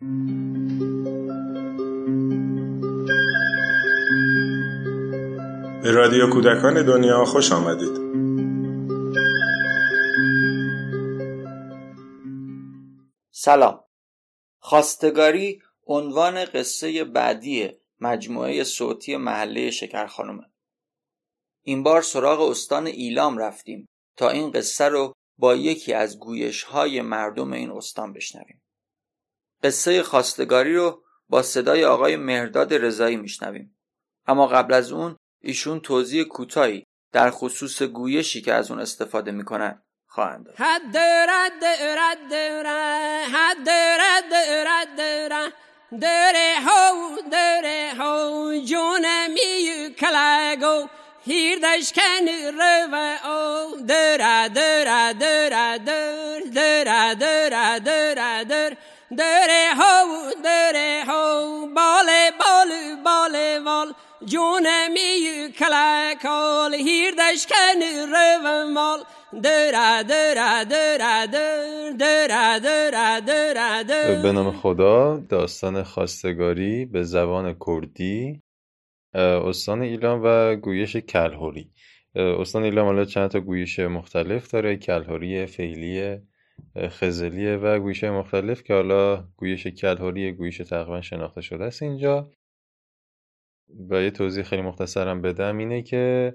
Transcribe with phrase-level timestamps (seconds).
[0.00, 0.06] به
[5.90, 7.96] رادیو کودکان دنیا خوش آمدید.
[13.30, 13.84] سلام.
[14.58, 20.44] خواستگاری عنوان قصه بعدی مجموعه صوتی محله شکر خانومه
[21.62, 27.00] این بار سراغ استان ایلام رفتیم تا این قصه رو با یکی از گویش های
[27.00, 28.60] مردم این استان بشنویم.
[29.62, 33.76] قصه خواستگاری رو با صدای آقای مهرداد رضایی میشنویم
[34.26, 39.82] اما قبل از اون ایشون توضیح کوتاهی در خصوص گویشی که از اون استفاده می‌کنن
[40.06, 40.54] خواهند داد
[61.76, 63.94] bale, bale, bale, val,
[64.26, 64.94] جونم
[65.58, 67.80] کلا کال هیردش کن
[68.12, 68.98] روم مال
[69.42, 77.56] درا درا درا در درا درا درا در به نام خدا داستان خواستگاری به زبان
[77.66, 78.42] کردی
[79.14, 81.70] استان ایلام و گویش کلهوری
[82.14, 86.18] استان ایلام حالا چند تا گویش مختلف داره کلهوری فعلی
[86.78, 92.30] خزلیه و گویش مختلف که حالا گویش کلهوری گویش تقریبا شناخته شده است اینجا.
[93.90, 96.34] و یه توضیح خیلی مختصرم بدم اینه که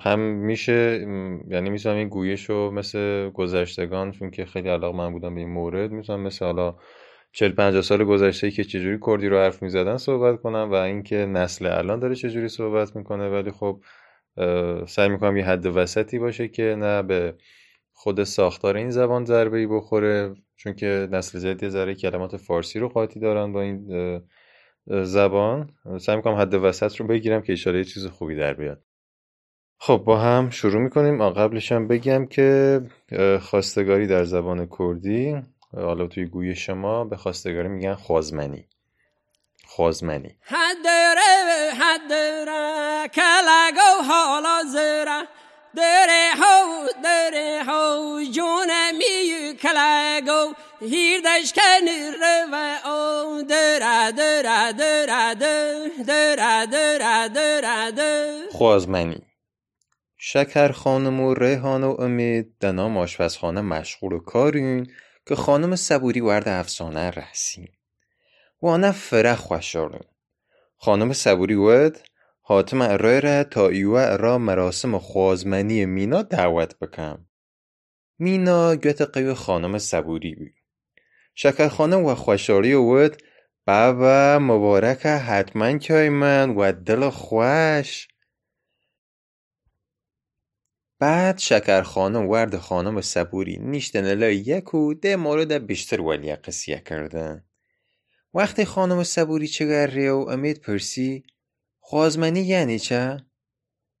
[0.00, 1.06] هم میشه
[1.48, 5.50] یعنی می‌تونم این گویش رو مثل گذشتگان چون که خیلی علاقه من بودم به این
[5.50, 6.76] مورد می‌تونم مثل حالا
[7.32, 11.66] 40 50 سال گذشته که چجوری کردی رو حرف می‌زدن صحبت کنم و اینکه نسل
[11.66, 13.28] الان داره چجوری صحبت می‌کنه.
[13.28, 13.82] ولی خب
[14.86, 17.34] سعی می‌کنم یه حد وسطی باشه که نه به
[18.02, 22.88] خود ساختار این زبان ضربه ای بخوره چون که نسل جدید ذره کلمات فارسی رو
[22.88, 24.22] قاطی دارن با این
[24.86, 25.70] زبان.
[26.00, 28.82] سعی می‌کنم حد وسط رو بگیرم که اشاره چیز خوبی در بیاد.
[29.78, 31.28] خب با هم شروع می‌کنیم.
[31.28, 32.80] قبلش هم بگم که
[33.40, 35.36] خواستگاری در زبان کردی.
[35.74, 38.68] حالا توی گوی شما به خواستگاری میگن خوازمنی.
[39.66, 40.36] خوازمنی.
[43.14, 45.41] کلگو حالا زره.
[45.78, 51.88] هو دره هو جونمی کلگو هیردش کن
[52.20, 52.54] رو
[52.90, 53.42] او.
[53.42, 59.22] دره دره دره دره دره دره دره خوازمنی.
[60.18, 64.92] شکر خانم و ریحان و امید دنام آشپزخانه مشغول و کارین
[65.28, 67.72] که خانم صبوری ورد افسانه رسیم.
[68.62, 70.04] وانه فرخ خوشارم
[70.76, 71.98] خانم صبوری ود؟
[72.52, 77.26] حاتم ارای را تا ایوه را مراسم خوازمنی مینا دعوت بکم.
[78.18, 80.50] مینا گوت قیو خانم صبوری بی.
[81.34, 83.22] شکر خانم و خوشاری ود
[83.66, 88.08] بابا مبارک حتما که من و دل خوش.
[90.98, 97.44] بعد شکر خانم ورد خانم صبوری نیشتن لای یکو ده مورد بیشتر ولی قصیه کردن.
[98.34, 101.24] وقتی خانم صبوری چگره و امید پرسی
[101.84, 103.16] خوازمنی یعنی چه؟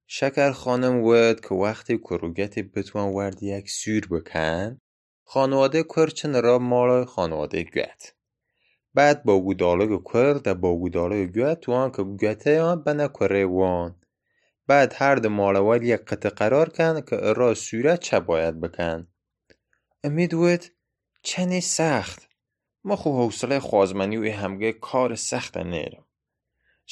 [0.06, 4.80] شکر خانم ورد که وقتی کروگت بتوان ورد یک سور بکن
[5.24, 8.14] خانواده کرچن را مال خانواده گوت.
[8.94, 14.00] بعد ده با گودالگ گوت توان که گوته بنا کره وان.
[14.66, 19.08] بعد هر د ماڵەوەل یک قطع قرار کن که را سوورە چه باید بکن.
[20.04, 20.70] امید وت
[21.22, 22.28] چنی سخت.
[22.84, 26.04] ما خو حوصله خوازمنی و همگه کار سخت نیرم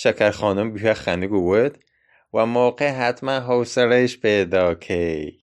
[0.02, 1.84] شکر خانم بیا خنده گوید
[2.32, 5.44] و موقع حتما حوصلهش پیدا کی.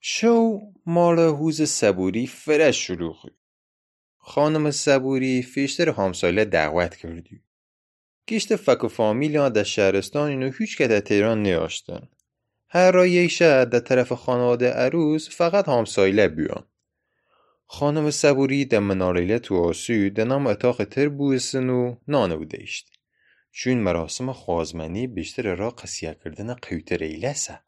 [0.00, 3.30] شو مال هوز صبوری فرش شروعی
[4.18, 7.42] خانم صبوری فیشتر همسایه دعوت کردی.
[8.28, 12.08] گشت فک و فامیل در شهرستان اینو هیچ که در تهران نیاشتن.
[12.68, 16.66] هر را یک شهر در طرف خانواده عروس فقط همسایله بیان.
[17.72, 18.64] خانم صبوری
[19.50, 21.96] آسو در نام اتاق تر بویسن و
[22.52, 22.90] ایشت.
[23.50, 27.60] چون مراسم خوازمنی بیشتر را قصیه کردن قیوت ریله سه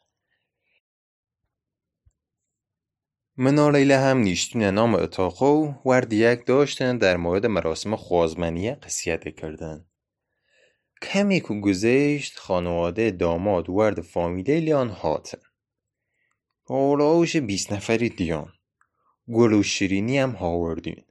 [3.36, 9.84] مناریله هم نیشتون نام اتاقو ورد یک داشتن در مورد مراسم خوازمنی قصیت کردن.
[11.02, 15.42] کمی که گذشت خانواده داماد ورد فامیله لیان هاتن.
[16.66, 18.52] آراوش بیست نفری دیان.
[19.28, 21.04] گل و شیرینی هم هاوردین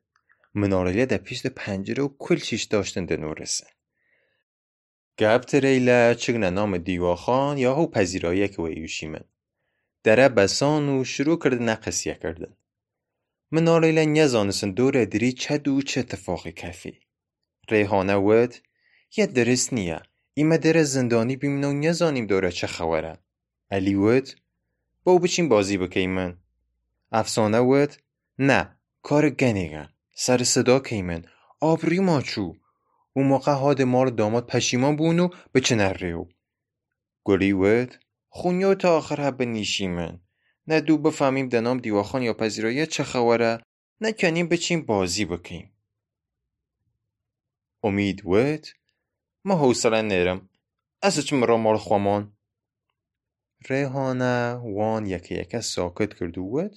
[0.53, 3.67] منارله در پیشت پنجره و کل چیش داشتن دنورسه
[5.19, 9.23] گب تریله چگنه نام دیواخان یا هو پذیرایی که ویوشیمن
[10.03, 12.53] دره بسان و شروع کرده نقصیه کردن.
[13.51, 16.99] منالیلا نزانسن دور دری چه دو چه اتفاقی کفی.
[17.69, 18.55] ریحانه ود
[19.17, 20.01] یه درست نیه.
[20.33, 23.17] ایمه در زندانی بیمنو نزانیم دوره چه خبره.
[23.71, 24.29] علی ود
[25.03, 26.37] با بچین بازی بکیمن.
[27.11, 27.93] افسانه ود
[28.39, 31.25] نه کار گنیگن سر صدا کیمن.
[31.59, 32.53] آبری ماچو.
[33.13, 36.25] اون موقع هاد مار داماد پشیمان بونو به چه نریو
[37.23, 37.95] گلی ود
[38.29, 40.19] خونیو تا آخر هب نیشیمن.
[40.67, 43.61] نه دو بفهمیم دنام دیواخان یا پذیرایی چه خبره
[44.01, 45.71] نه کنیم بچیم بازی بکیم.
[47.83, 48.67] امید ود
[49.45, 50.49] ما حوصله نیرم
[51.01, 52.37] از چه مرا مال خوامان؟
[53.69, 56.69] ریحانه وان یکی یکی ساکت کرد و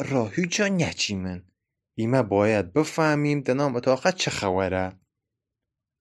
[0.00, 1.40] ڕۆهیجۆ ناچیمن
[1.98, 4.86] ئیمە باید بفهمیم دەناو ئەتۆقە چه خەوەرە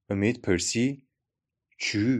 [0.10, 0.90] ئەمید پرسی
[1.84, 2.18] چوو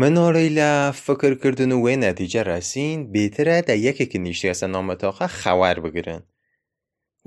[0.00, 6.22] من و ڕیلا فکرکردن و وێ نەتیجە ڕاسین بێترە دە یەکێکی نیشتیاسە نامەتۆقە خەوار بگرن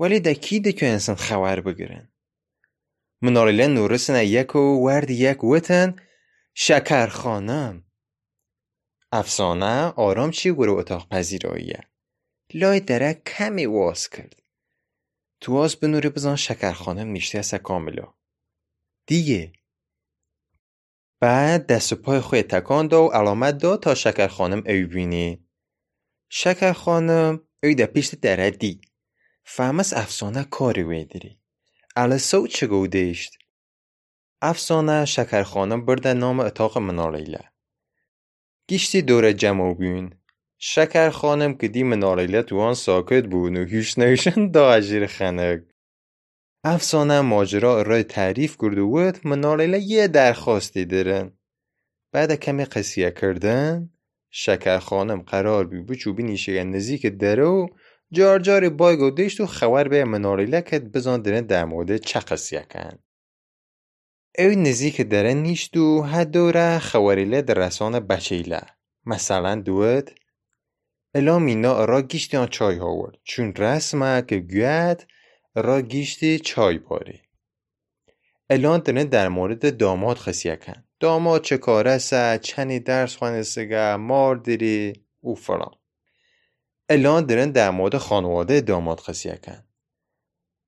[0.00, 2.04] وەلی دەکی دەکوێنسن خەوار بگرن
[3.24, 5.88] منۆڕیلە نوورسنە یەک و واردی یەک وتن
[6.64, 7.85] شەکارخۆنەم
[9.12, 11.80] افسانه آرام چی گروه اتاق پذیراییه
[12.54, 14.42] لای دره کمی واس کرد.
[15.40, 18.14] تو آز به نوری بزن شکر خانم نیشتی از کاملا
[19.06, 19.52] دیگه.
[21.20, 25.46] بعد دست و پای خود تکان دا و علامت دا تا شکر خانم ای بینی.
[26.28, 28.80] شکر خانم ای در پیشت دره دی
[29.44, 31.40] فهمس افسانه کاری ویدری
[32.18, 33.38] سو چه گودشت
[34.42, 37.52] افسانه شکر خانم برده نام اتاق مناریله
[38.68, 39.74] گیشتی دور جمع
[41.10, 45.62] خانم که دی مناریله تو آن ساکت بود و هیچ نوشن دا عجیر خنک.
[46.64, 51.32] افسانه ماجرا ارائه تعریف کرده بود مناریله یه درخواستی دارن.
[52.12, 53.90] بعد کمی قصیه کردن
[54.30, 57.66] شکر خانم قرار بی بچوبی نیشه نزدیک دره و
[58.12, 59.46] جار جار بای گودشت و
[59.88, 62.20] به مناریله که بزان درن در مورد چه
[64.38, 66.02] کن اوی نزدیک دره نیشت و
[67.42, 68.60] در رسان بچیله
[69.06, 70.14] مثلا دوید
[71.14, 75.06] الا مینا را گیشتی آن چای هاورد چون رسمه که گوید
[75.54, 76.78] را گیشتی چای
[78.78, 84.36] دنه در مورد داماد خسیه کن داماد چه کاره سه چنی درس خوانه سگه مار
[84.36, 85.74] داری او فلان.
[86.88, 87.50] الان درن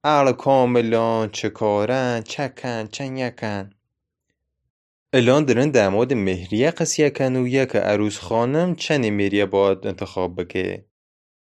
[0.04, 3.70] اهل کاملان چه کارن چکن چن یکن
[5.12, 10.40] الان درن در مورد مهریه قصیه کن و یک عروس خانم چنی مهریه باید انتخاب
[10.40, 10.86] بکه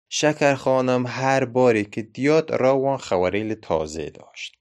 [0.09, 4.57] شکر خانم هر باری که دیاد راوان خواریل تازه داشت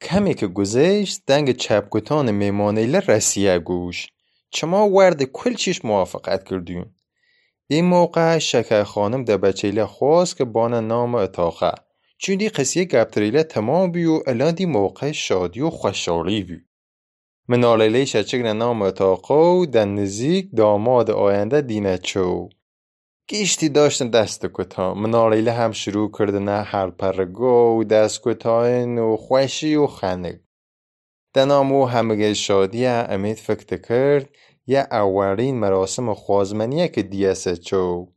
[0.00, 4.08] کمی که گذشت دنگ چپکتان میمانیله رسیه گوش
[4.50, 6.96] چما ورد کل چیش موافقت کردیم
[7.68, 11.72] این موقع شکر خانم در بچیله خواست که بان نام اتاقه.
[12.18, 16.58] چون دی قصیه گپتریله تمام بیو الان دی موقع شادی و خوشحالی بیو
[17.48, 22.48] منالیله شچگن نام اتاقه و در نزیک داماد آینده دینه چو.
[23.28, 29.74] گیشتی داشتن دست کتا منالیله هم شروع کردن هر پرگو و دست کتاین و خوشی
[29.74, 30.40] و خنگ
[31.34, 34.28] دنامو همه شادی امید فکر کرد
[34.66, 38.08] یه اولین مراسم خوازمنیه که دیسه چو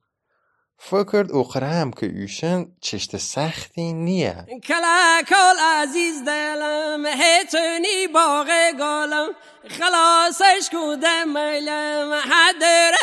[0.79, 4.45] فکرد اخرم که ایشن چشت سختی نیه.
[4.67, 8.47] کلا کل عزیز دلم هیتونی باغ
[8.79, 9.29] گالم
[9.69, 12.93] خلاصش کودم میلم حدر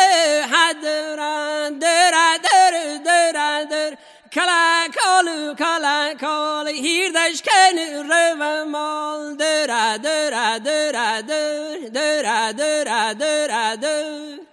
[0.52, 1.16] حدر
[1.80, 3.96] در در.
[4.34, 7.78] در در کلا کالو کلا کال هیردش کن
[8.10, 14.43] رو مال در در در در در در در